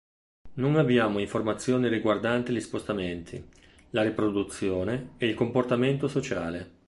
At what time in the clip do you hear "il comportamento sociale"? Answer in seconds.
5.27-6.79